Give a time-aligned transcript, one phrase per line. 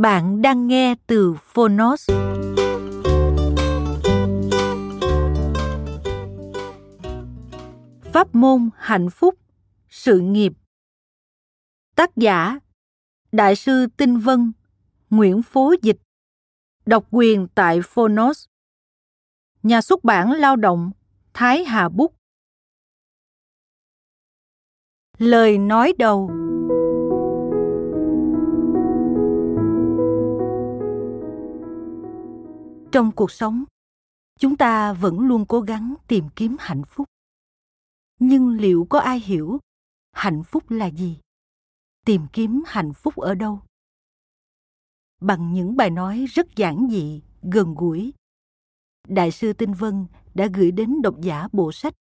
[0.00, 2.10] Bạn đang nghe từ Phonos.
[8.12, 9.34] Pháp môn hạnh phúc,
[9.88, 10.52] sự nghiệp.
[11.96, 12.58] Tác giả
[13.32, 14.52] Đại sư Tinh Vân,
[15.10, 15.98] Nguyễn Phố Dịch.
[16.86, 18.46] Độc quyền tại Phonos.
[19.62, 20.90] Nhà xuất bản lao động
[21.34, 22.14] Thái Hà Bút.
[25.18, 26.30] Lời nói đầu
[32.92, 33.64] trong cuộc sống,
[34.38, 37.08] chúng ta vẫn luôn cố gắng tìm kiếm hạnh phúc.
[38.20, 39.58] Nhưng liệu có ai hiểu
[40.12, 41.18] hạnh phúc là gì?
[42.04, 43.60] Tìm kiếm hạnh phúc ở đâu?
[45.20, 48.12] Bằng những bài nói rất giản dị, gần gũi,
[49.08, 51.94] đại sư tinh vân đã gửi đến độc giả bộ sách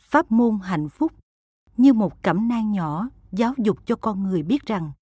[0.00, 1.12] pháp môn hạnh phúc
[1.76, 4.92] như một cẩm nang nhỏ giáo dục cho con người biết rằng,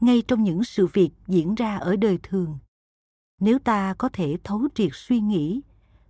[0.00, 2.58] ngay trong những sự việc diễn ra ở đời thường
[3.40, 5.60] nếu ta có thể thấu triệt suy nghĩ,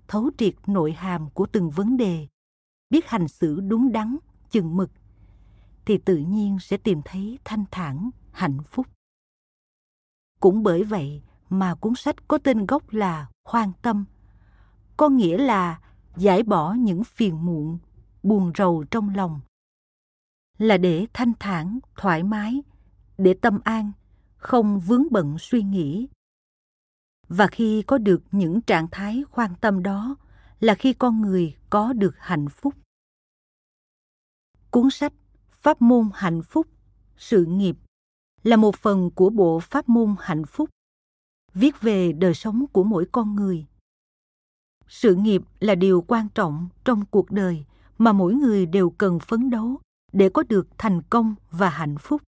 [0.09, 2.27] thấu triệt nội hàm của từng vấn đề,
[2.91, 4.17] biết hành xử đúng đắn,
[4.51, 4.91] chừng mực,
[5.85, 8.87] thì tự nhiên sẽ tìm thấy thanh thản, hạnh phúc.
[10.41, 14.05] Cũng bởi vậy mà cuốn sách có tên gốc là khoan tâm,
[14.97, 15.81] có nghĩa là
[16.17, 17.79] giải bỏ những phiền muộn,
[18.23, 19.41] buồn rầu trong lòng,
[20.59, 22.63] là để thanh thản, thoải mái,
[23.19, 23.93] để tâm an,
[24.37, 26.09] không vướng bận suy nghĩ
[27.29, 30.17] và khi có được những trạng thái khoan tâm đó
[30.61, 32.75] là khi con người có được hạnh phúc.
[34.71, 35.13] Cuốn sách
[35.51, 36.67] pháp môn hạnh phúc,
[37.17, 37.77] sự nghiệp
[38.43, 40.71] là một phần của bộ pháp môn hạnh phúc,
[41.55, 43.67] viết về đời sống của mỗi con người.
[44.89, 47.65] Sự nghiệp là điều quan trọng trong cuộc đời
[47.99, 49.81] mà mỗi người đều cần phấn đấu
[50.13, 52.23] để có được thành công và hạnh phúc.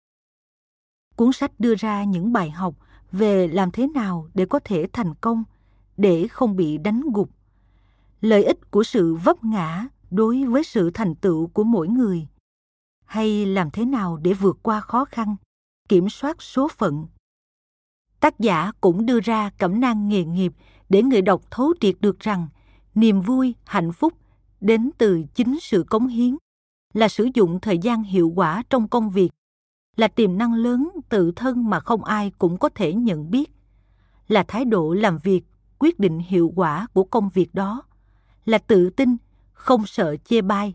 [1.17, 2.75] Cuốn sách đưa ra những bài học
[3.13, 5.45] về làm thế nào để có thể thành công,
[5.97, 7.31] để không bị đánh gục.
[8.21, 12.27] Lợi ích của sự vấp ngã đối với sự thành tựu của mỗi người.
[13.05, 15.37] Hay làm thế nào để vượt qua khó khăn,
[15.89, 17.07] kiểm soát số phận.
[18.21, 20.53] Tác giả cũng đưa ra cẩm nang nghề nghiệp
[20.89, 22.49] để người đọc thấu triệt được rằng
[22.95, 24.13] niềm vui, hạnh phúc
[24.61, 26.37] đến từ chính sự cống hiến,
[26.95, 29.31] là sử dụng thời gian hiệu quả trong công việc
[29.97, 33.51] là tiềm năng lớn tự thân mà không ai cũng có thể nhận biết,
[34.29, 35.45] là thái độ làm việc
[35.79, 37.83] quyết định hiệu quả của công việc đó,
[38.45, 39.17] là tự tin,
[39.53, 40.75] không sợ chê bai.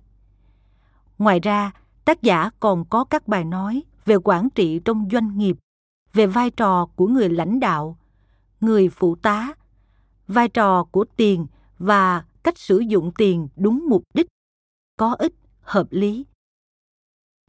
[1.17, 1.71] Ngoài ra,
[2.05, 5.57] tác giả còn có các bài nói về quản trị trong doanh nghiệp,
[6.13, 7.97] về vai trò của người lãnh đạo,
[8.61, 9.53] người phụ tá,
[10.27, 11.47] vai trò của tiền
[11.79, 14.27] và cách sử dụng tiền đúng mục đích,
[14.97, 16.25] có ích, hợp lý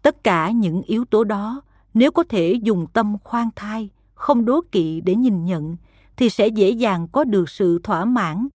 [0.02, 1.62] tất cả những yếu tố đó,
[1.94, 5.76] nếu có thể dùng tâm khoan thai, không đố kỵ để nhìn nhận,
[6.16, 8.48] thì sẽ dễ dàng có được sự thỏa mãn,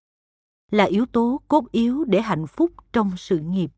[0.72, 3.72] là yếu tố cốt yếu để hạnh phúc trong sự nghiệp.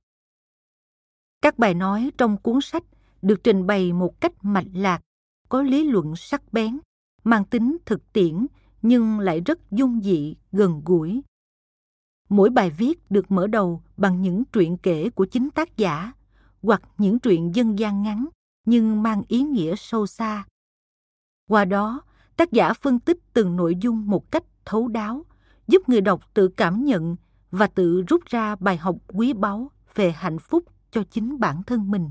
[1.41, 2.83] Các bài nói trong cuốn sách
[3.21, 5.01] được trình bày một cách mạch lạc,
[5.49, 6.79] có lý luận sắc bén,
[7.23, 8.45] mang tính thực tiễn
[8.81, 11.21] nhưng lại rất dung dị, gần gũi.
[12.29, 16.13] Mỗi bài viết được mở đầu bằng những truyện kể của chính tác giả
[16.61, 18.27] hoặc những truyện dân gian ngắn,
[18.65, 20.45] nhưng mang ý nghĩa sâu xa.
[21.49, 22.01] Qua đó,
[22.35, 25.25] tác giả phân tích từng nội dung một cách thấu đáo,
[25.67, 27.15] giúp người đọc tự cảm nhận
[27.51, 31.91] và tự rút ra bài học quý báu về hạnh phúc cho chính bản thân
[31.91, 32.09] mình.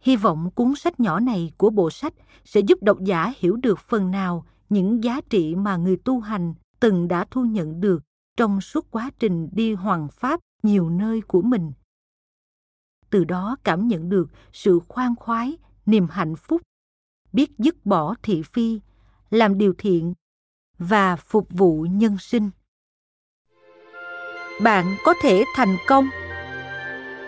[0.00, 2.14] Hy vọng cuốn sách nhỏ này của bộ sách
[2.44, 6.54] sẽ giúp độc giả hiểu được phần nào những giá trị mà người tu hành
[6.80, 8.02] từng đã thu nhận được
[8.36, 11.72] trong suốt quá trình đi hoàng pháp nhiều nơi của mình
[13.12, 15.56] từ đó cảm nhận được sự khoan khoái,
[15.86, 16.62] niềm hạnh phúc,
[17.32, 18.80] biết dứt bỏ thị phi,
[19.30, 20.14] làm điều thiện
[20.78, 22.50] và phục vụ nhân sinh.
[24.62, 26.08] Bạn có thể thành công.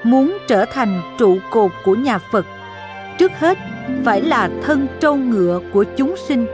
[0.04, 2.46] Muốn trở thành trụ cột của nhà phật,
[3.19, 3.58] trước hết
[4.04, 6.46] phải là thân trâu ngựa của chúng sinh.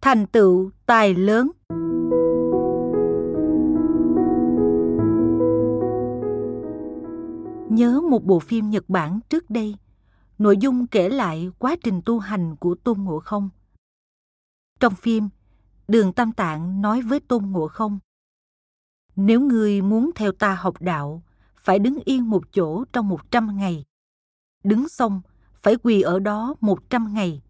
[0.00, 1.50] Thành tựu tài lớn.
[7.70, 9.76] Nhớ một bộ phim nhật bản trước đây,
[10.38, 13.50] nội dung kể lại quá trình tu hành của tôn ngộ không.
[14.80, 15.28] Trong phim,
[15.88, 17.98] đường tam tạng nói với tôn ngộ không,
[19.16, 21.22] nếu ngươi muốn theo ta học đạo,
[21.56, 23.84] phải đứng yên một chỗ trong một trăm ngày.
[24.64, 25.20] Đứng xong,
[25.54, 27.42] phải quỳ ở đó một trăm ngày.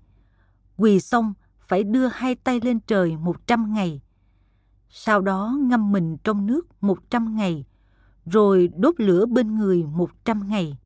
[0.77, 1.35] Quỳ xong
[1.71, 4.01] phải đưa hai tay lên trời một trăm ngày.
[4.89, 7.65] Sau đó ngâm mình trong nước một trăm ngày,
[8.27, 10.79] rồi đốt lửa bên người một trăm ngày.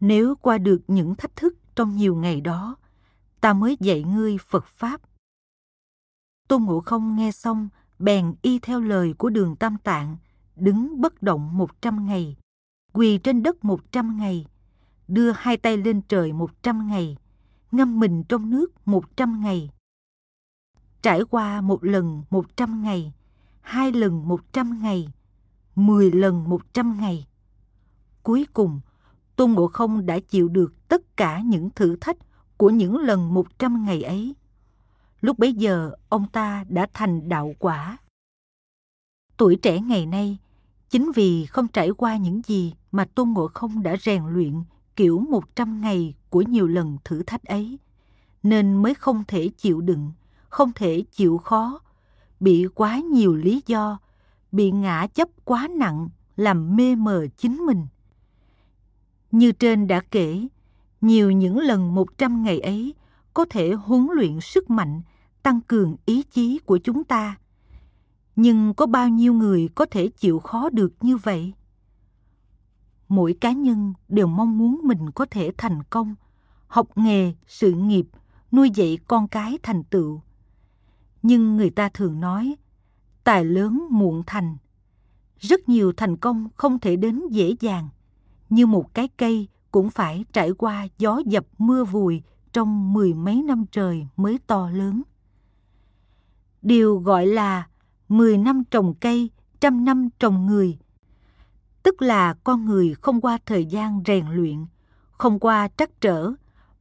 [0.00, 2.76] Nếu qua được những thách thức trong nhiều ngày đó,
[3.40, 5.00] ta mới dạy ngươi Phật Pháp.
[6.48, 7.68] Tôn Ngộ Không nghe xong,
[7.98, 10.16] bèn y theo lời của đường Tam Tạng,
[10.56, 12.36] đứng bất động một trăm ngày,
[12.92, 14.46] quỳ trên đất một trăm ngày,
[15.08, 17.16] đưa hai tay lên trời một trăm ngày,
[17.72, 19.70] ngâm mình trong nước một trăm ngày.
[21.02, 23.12] Trải qua một lần một trăm ngày,
[23.60, 25.12] hai lần một trăm ngày,
[25.74, 27.26] mười lần một trăm ngày.
[28.22, 28.80] Cuối cùng,
[29.36, 32.16] Tôn Ngộ Không đã chịu được tất cả những thử thách
[32.56, 34.34] của những lần một trăm ngày ấy.
[35.20, 37.98] Lúc bấy giờ, ông ta đã thành đạo quả.
[39.36, 40.38] Tuổi trẻ ngày nay,
[40.90, 44.62] chính vì không trải qua những gì mà Tôn Ngộ Không đã rèn luyện
[45.00, 47.78] kiểu một trăm ngày của nhiều lần thử thách ấy,
[48.42, 50.12] nên mới không thể chịu đựng,
[50.48, 51.80] không thể chịu khó,
[52.40, 53.98] bị quá nhiều lý do,
[54.52, 57.86] bị ngã chấp quá nặng làm mê mờ chính mình.
[59.32, 60.46] Như trên đã kể,
[61.00, 62.94] nhiều những lần một trăm ngày ấy
[63.34, 65.02] có thể huấn luyện sức mạnh,
[65.42, 67.38] tăng cường ý chí của chúng ta.
[68.36, 71.52] Nhưng có bao nhiêu người có thể chịu khó được như vậy?
[73.10, 76.14] Mỗi cá nhân đều mong muốn mình có thể thành công,
[76.66, 78.06] học nghề, sự nghiệp,
[78.52, 80.20] nuôi dạy con cái thành tựu.
[81.22, 82.56] Nhưng người ta thường nói,
[83.24, 84.56] tài lớn muộn thành.
[85.38, 87.88] Rất nhiều thành công không thể đến dễ dàng,
[88.50, 92.22] như một cái cây cũng phải trải qua gió dập mưa vùi
[92.52, 95.02] trong mười mấy năm trời mới to lớn.
[96.62, 97.68] Điều gọi là
[98.08, 99.30] mười năm trồng cây,
[99.60, 100.78] trăm năm trồng người
[101.82, 104.66] tức là con người không qua thời gian rèn luyện,
[105.12, 106.32] không qua trắc trở,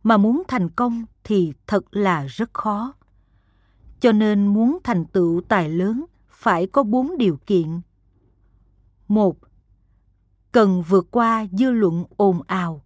[0.03, 2.93] mà muốn thành công thì thật là rất khó.
[3.99, 7.81] Cho nên muốn thành tựu tài lớn phải có bốn điều kiện.
[9.07, 9.37] Một,
[10.51, 12.81] cần vượt qua dư luận ồn ào.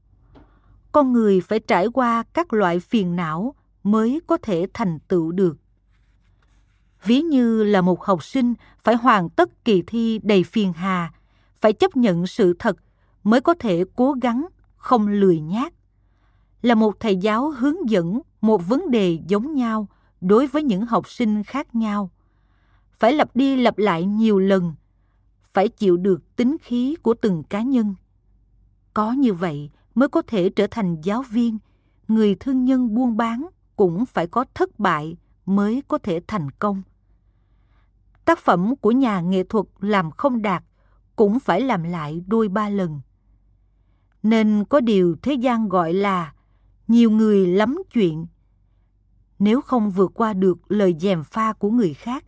[0.91, 5.57] Con người phải trải qua các loại phiền não mới có thể thành tựu được.
[7.03, 11.13] Ví như là một học sinh phải hoàn tất kỳ thi đầy phiền hà
[11.63, 12.77] phải chấp nhận sự thật
[13.23, 15.73] mới có thể cố gắng không lười nhác.
[16.61, 19.87] Là một thầy giáo hướng dẫn một vấn đề giống nhau
[20.21, 22.11] đối với những học sinh khác nhau.
[22.91, 24.73] Phải lặp đi lặp lại nhiều lần,
[25.43, 27.95] phải chịu được tính khí của từng cá nhân.
[28.93, 31.57] Có như vậy mới có thể trở thành giáo viên,
[32.07, 36.81] người thương nhân buôn bán cũng phải có thất bại mới có thể thành công.
[38.25, 40.63] Tác phẩm của nhà nghệ thuật làm không đạt
[41.15, 43.01] cũng phải làm lại đôi ba lần.
[44.23, 46.33] Nên có điều thế gian gọi là
[46.87, 48.27] nhiều người lắm chuyện.
[49.39, 52.25] Nếu không vượt qua được lời dèm pha của người khác,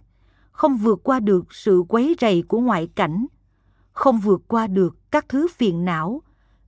[0.51, 3.25] không vượt qua được sự quấy rầy của ngoại cảnh,
[3.91, 6.21] không vượt qua được các thứ phiền não,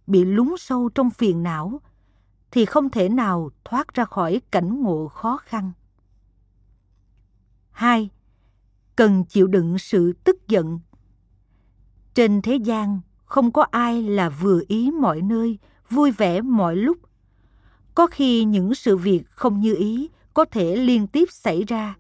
[0.08, 1.82] bị lún sâu trong phiền não,
[2.52, 5.72] thì không thể nào thoát ra khỏi cảnh ngộ khó khăn.
[7.72, 8.10] 2.
[8.96, 10.80] Cần chịu đựng sự tức giận
[12.18, 15.58] trên thế gian không có ai là vừa ý mọi nơi,
[15.90, 16.98] vui vẻ mọi lúc.
[17.96, 21.98] Có khi những sự việc không như ý có thể liên tiếp xảy ra.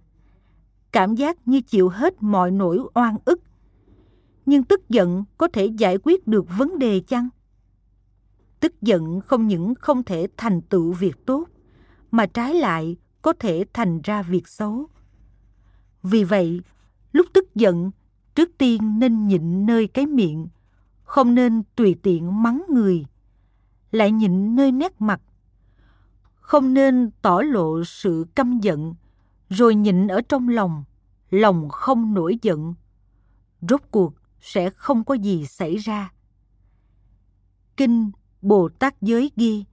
[0.92, 3.42] Cảm giác như chịu hết mọi nỗi oan ức.
[4.46, 7.30] Nhưng tức giận có thể giải quyết được vấn đề chăng?
[8.60, 11.46] Tức giận không những không thể thành tựu việc tốt,
[12.12, 14.88] mà trái lại có thể thành ra việc xấu.
[16.04, 16.62] Vì vậy,
[17.12, 17.92] lúc tức giận
[18.38, 20.48] trước tiên nên nhịn nơi cái miệng,
[21.04, 23.06] không nên tùy tiện mắng người.
[23.92, 25.22] Lại nhịn nơi nét mặt,
[26.40, 28.96] không nên tỏ lộ sự căm giận,
[29.50, 30.84] rồi nhịn ở trong lòng
[31.30, 32.74] lòng không nổi giận.
[33.62, 36.12] Rốt cuộc sẽ không có gì xảy ra.
[37.78, 39.66] Kinh bồ tát giới ghi,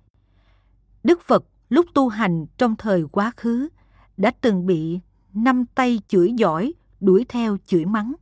[1.02, 3.68] đức phật lúc tu hành trong thời quá khứ
[4.16, 5.00] đã từng bị
[5.32, 8.14] năm tay chửi giỏi đuổi theo chửi mắng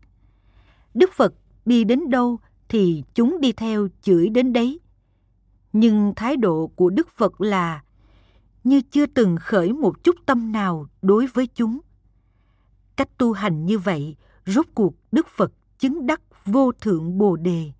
[0.94, 1.34] đức phật
[1.64, 4.80] đi đến đâu thì chúng đi theo chửi đến đấy.
[5.72, 7.82] Nhưng thái độ của đức phật là
[8.64, 11.80] như chưa từng khởi một chút tâm nào đối với chúng.
[12.96, 17.72] Cách tu hành như vậy rốt cuộc đức phật chứng đắc vô thượng bồ đề.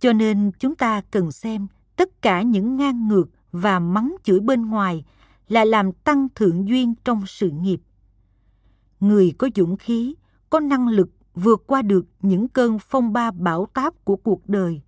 [0.00, 1.66] Cho nên chúng ta cần xem
[1.96, 5.04] tất cả những ngang ngược và mắng chửi bên ngoài
[5.48, 7.80] là làm tăng thượng duyên trong sự nghiệp.
[9.00, 10.14] Người có dũng khí,
[10.50, 14.80] có năng lực vượt qua được những cơn phong ba bão táp của cuộc đời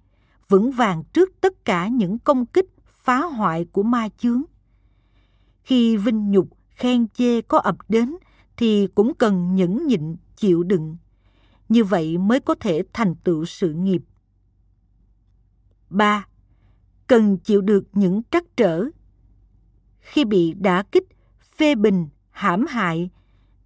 [0.48, 4.42] vững vàng trước tất cả những công kích phá hoại của ma chướng
[5.62, 8.16] khi vinh nhục khen chê có ập đến
[8.56, 10.96] thì cũng cần nhẫn nhịn chịu đựng
[11.68, 14.02] như vậy mới có thể thành tựu sự nghiệp
[15.90, 16.26] 3.
[17.06, 18.84] Cần chịu được những trắc trở.
[20.00, 21.04] Khi bị đả kích,
[21.56, 23.10] phê bình, hãm hại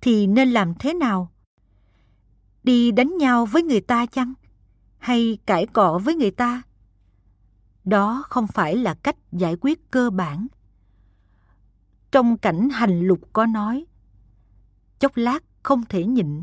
[0.00, 1.32] thì nên làm thế nào?
[2.64, 4.34] Đi đánh nhau với người ta chăng?
[4.98, 6.62] Hay cãi cọ với người ta?
[7.84, 10.46] Đó không phải là cách giải quyết cơ bản.
[12.12, 13.84] Trong cảnh hành lục có nói,
[14.98, 16.42] chốc lát không thể nhịn,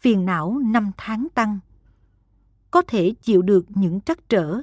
[0.00, 1.58] phiền não năm tháng tăng.
[2.70, 4.62] Có thể chịu được những trắc trở,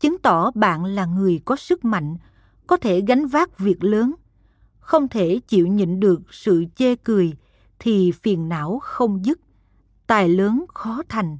[0.00, 2.16] chứng tỏ bạn là người có sức mạnh,
[2.66, 4.14] có thể gánh vác việc lớn.
[4.78, 7.32] Không thể chịu nhịn được sự chê cười
[7.78, 9.40] thì phiền não không dứt,
[10.06, 11.36] tài lớn khó thành.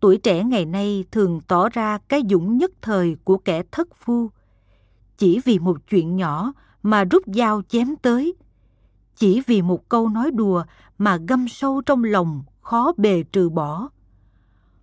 [0.00, 4.30] Tuổi trẻ ngày nay thường tỏ ra cái dũng nhất thời của kẻ thất phu.
[5.18, 6.52] Chỉ vì một chuyện nhỏ
[6.82, 8.34] mà rút dao chém tới.
[9.16, 10.64] Chỉ vì một câu nói đùa
[10.98, 13.88] mà găm sâu trong lòng khó bề trừ bỏ.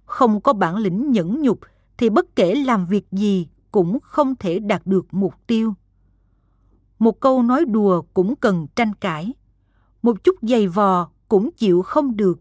[0.05, 1.59] Không có bản lĩnh nhẫn nhục
[1.97, 5.73] thì bất kể làm việc gì cũng không thể đạt được mục tiêu.
[6.99, 9.33] Một câu nói đùa cũng cần tranh cãi.
[10.01, 12.39] Một chút giày vò cũng chịu không được.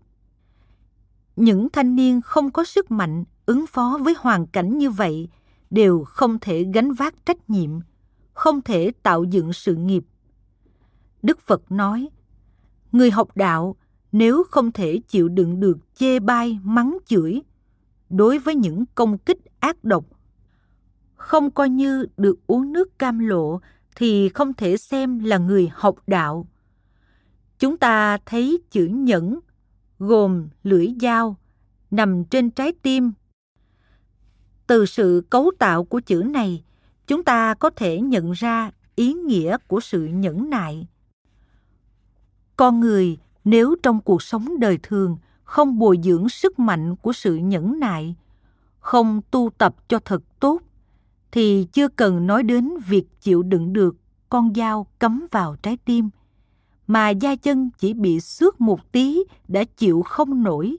[1.37, 5.29] Những thanh niên không có sức mạnh ứng phó với hoàn cảnh như vậy
[5.71, 7.71] đều không thể gánh vác trách nhiệm,
[8.33, 10.05] không thể tạo dựng sự nghiệp.
[11.23, 12.09] Đức Phật nói,
[12.93, 13.77] người học đạo
[14.13, 17.43] nếu không thể chịu đựng được chê bai mắng chửi
[18.11, 20.05] đối với những công kích ác độc
[21.15, 23.61] không coi như được uống nước cam lộ
[23.97, 26.47] thì không thể xem là người học đạo
[27.63, 29.39] chúng ta thấy chữ nhẫn
[29.99, 31.37] gồm lưỡi dao
[31.91, 33.13] nằm trên trái tim.
[34.67, 36.65] Từ sự cấu tạo của chữ này,
[37.07, 40.87] chúng ta có thể nhận ra ý nghĩa của sự nhẫn nại.
[42.57, 47.37] Con người nếu trong cuộc sống đời thường không bồi dưỡng sức mạnh của sự
[47.37, 48.15] nhẫn nại,
[48.81, 50.63] không tu tập cho thật tốt,
[51.33, 53.97] thì chưa cần nói đến việc chịu đựng được
[54.29, 56.11] con dao cắm vào trái tim
[56.87, 60.77] mà da chân chỉ bị xước một tí đã chịu không nổi,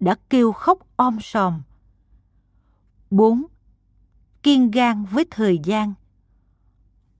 [0.00, 1.62] đã kêu khóc om sòm.
[3.10, 3.44] 4.
[4.42, 5.94] Kiên gan với thời gian.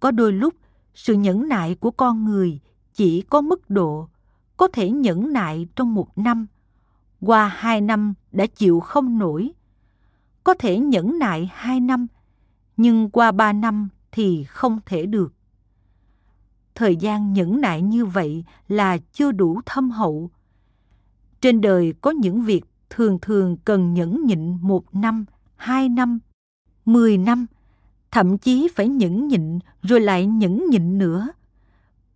[0.00, 0.54] Có đôi lúc,
[0.94, 2.60] sự nhẫn nại của con người
[2.94, 4.08] chỉ có mức độ
[4.56, 6.46] có thể nhẫn nại trong một năm,
[7.20, 9.52] qua hai năm đã chịu không nổi.
[10.44, 12.06] Có thể nhẫn nại hai năm,
[12.76, 15.35] nhưng qua ba năm thì không thể được
[16.76, 20.30] thời gian nhẫn nại như vậy là chưa đủ thâm hậu.
[21.40, 25.24] Trên đời có những việc thường thường cần nhẫn nhịn một năm,
[25.56, 26.18] hai năm,
[26.84, 27.46] mười năm,
[28.10, 31.28] thậm chí phải nhẫn nhịn rồi lại nhẫn nhịn nữa.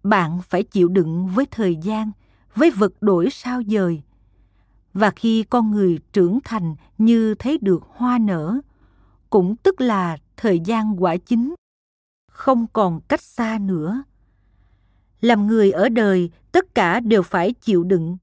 [0.03, 2.11] Bạn phải chịu đựng với thời gian,
[2.55, 4.03] với vật đổi sao dời.
[4.93, 8.61] Và khi con người trưởng thành như thấy được hoa nở,
[9.31, 11.55] cũng tức là thời gian quả chính
[12.31, 14.03] không còn cách xa nữa
[15.21, 18.17] làm người ở đời, tất cả đều phải chịu đựng.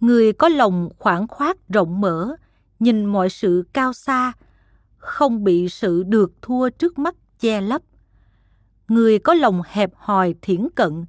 [0.00, 2.36] Người có lòng khoảng khoát rộng mở,
[2.78, 4.32] nhìn mọi sự cao xa,
[4.96, 7.82] không bị sự được thua trước mắt che lấp.
[8.88, 11.04] Người có lòng hẹp hòi thiển cận,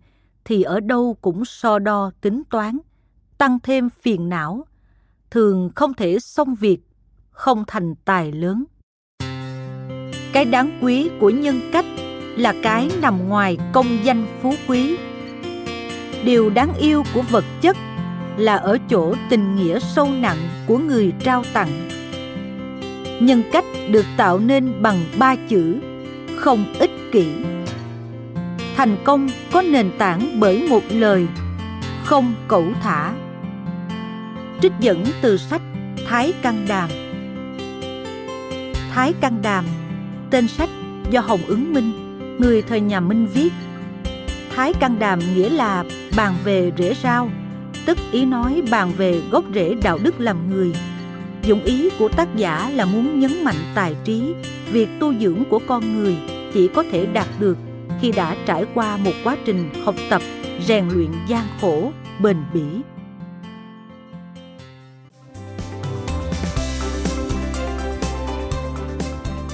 [0.46, 2.78] thì ở đâu cũng so đo tính toán,
[3.38, 4.66] tăng thêm phiền não.
[5.32, 6.80] Thường không thể xong việc,
[7.30, 8.64] không thành tài lớn.
[10.34, 11.86] Cái đáng quý của nhân cách
[12.38, 14.98] là cái nằm ngoài công danh phú quý.
[16.24, 17.78] Điều đáng yêu của vật chất
[18.38, 21.90] là ở chỗ tình nghĩa sâu nặng của người trao tặng.
[23.22, 25.78] Nhân cách được tạo nên bằng ba chữ,
[26.36, 27.26] không ích kỷ.
[28.76, 31.28] Thành công có nền tảng bởi một lời,
[32.04, 33.14] không cẩu thả.
[34.62, 35.62] Trích dẫn từ sách
[36.08, 36.90] thái căn đàm.
[38.92, 39.66] Thái căn đàm,
[40.30, 40.70] tên sách
[41.10, 42.01] do hồng ứng minh
[42.42, 43.52] người thời nhà minh viết,
[44.56, 45.84] thái căn đàm nghĩa là
[46.18, 47.30] bàn về rễ rau,
[47.86, 50.74] tức ý nói bàn về gốc rễ đạo đức làm người.
[51.44, 54.34] Dụng ý của tác giả là muốn nhấn mạnh tài trí,
[54.72, 56.18] việc tu dưỡng của con người
[56.54, 57.58] chỉ có thể đạt được
[58.02, 60.22] khi đã trải qua một quá trình học tập,
[60.68, 62.64] rèn luyện gian khổ, bền bỉ.